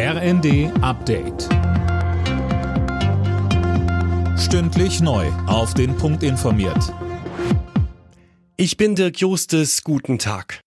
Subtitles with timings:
[0.00, 1.48] RND Update.
[4.38, 5.26] Stündlich neu.
[5.48, 6.94] Auf den Punkt informiert.
[8.56, 9.82] Ich bin Dirk Justes.
[9.82, 10.60] Guten Tag.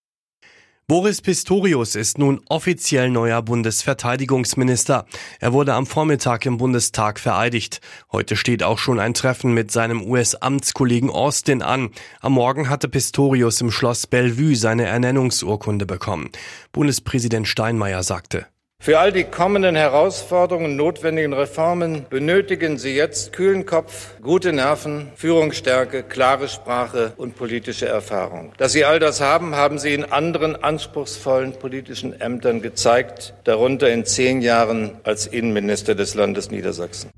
[0.85, 5.05] Boris Pistorius ist nun offiziell neuer Bundesverteidigungsminister.
[5.39, 7.79] Er wurde am Vormittag im Bundestag vereidigt.
[8.11, 11.91] Heute steht auch schon ein Treffen mit seinem US-Amtskollegen Austin an.
[12.19, 16.31] Am Morgen hatte Pistorius im Schloss Bellevue seine Ernennungsurkunde bekommen.
[16.73, 18.47] Bundespräsident Steinmeier sagte,
[18.81, 25.11] für all die kommenden Herausforderungen und notwendigen Reformen benötigen Sie jetzt kühlen Kopf, gute Nerven,
[25.15, 28.53] Führungsstärke, klare Sprache und politische Erfahrung.
[28.57, 34.03] Dass Sie all das haben, haben Sie in anderen anspruchsvollen politischen Ämtern gezeigt, darunter in
[34.03, 37.11] zehn Jahren als Innenminister des Landes Niedersachsen.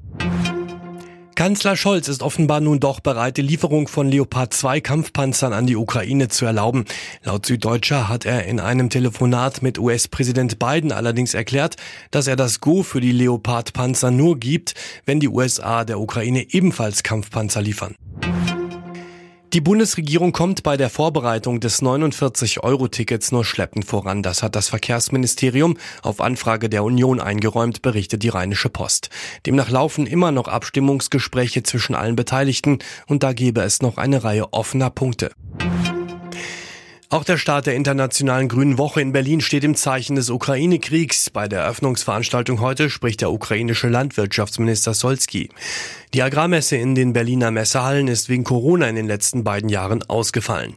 [1.44, 5.76] Kanzler Scholz ist offenbar nun doch bereit, die Lieferung von Leopard 2 Kampfpanzern an die
[5.76, 6.86] Ukraine zu erlauben.
[7.22, 11.76] Laut Süddeutscher hat er in einem Telefonat mit US-Präsident Biden allerdings erklärt,
[12.12, 14.74] dass er das Go für die Leopard Panzer nur gibt,
[15.06, 17.96] wenn die USA der Ukraine ebenfalls Kampfpanzer liefern.
[19.54, 24.24] Die Bundesregierung kommt bei der Vorbereitung des 49-Euro-Tickets nur schleppend voran.
[24.24, 29.12] Das hat das Verkehrsministerium auf Anfrage der Union eingeräumt, berichtet die Rheinische Post.
[29.46, 34.52] Demnach laufen immer noch Abstimmungsgespräche zwischen allen Beteiligten und da gebe es noch eine Reihe
[34.54, 35.30] offener Punkte.
[37.14, 41.30] Auch der Start der Internationalen Grünen Woche in Berlin steht im Zeichen des Ukraine-Kriegs.
[41.30, 45.50] Bei der Eröffnungsveranstaltung heute spricht der ukrainische Landwirtschaftsminister Solski.
[46.16, 50.76] Die Agrarmesse in den Berliner Messehallen ist wegen Corona in den letzten beiden Jahren ausgefallen.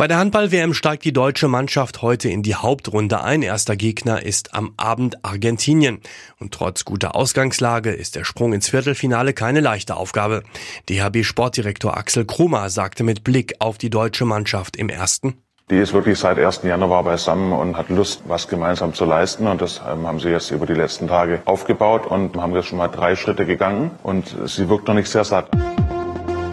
[0.00, 3.42] Bei der Handball-WM steigt die deutsche Mannschaft heute in die Hauptrunde ein.
[3.42, 6.00] Erster Gegner ist am Abend Argentinien.
[6.38, 10.42] Und trotz guter Ausgangslage ist der Sprung ins Viertelfinale keine leichte Aufgabe.
[10.88, 15.34] DHB-Sportdirektor Axel Krummer sagte mit Blick auf die deutsche Mannschaft im ersten.
[15.68, 16.62] Die ist wirklich seit 1.
[16.62, 19.46] Januar beisammen und hat Lust, was gemeinsam zu leisten.
[19.46, 22.78] Und das ähm, haben sie jetzt über die letzten Tage aufgebaut und haben jetzt schon
[22.78, 23.90] mal drei Schritte gegangen.
[24.02, 25.50] Und sie wirkt noch nicht sehr satt.